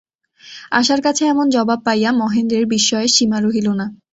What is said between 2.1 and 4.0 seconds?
মহেন্দ্রের বিস্ময়ের সীমা রহিল না।